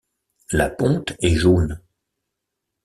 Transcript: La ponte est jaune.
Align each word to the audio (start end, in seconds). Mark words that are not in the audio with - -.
La 0.49 0.71
ponte 0.71 1.13
est 1.21 1.35
jaune. 1.35 1.79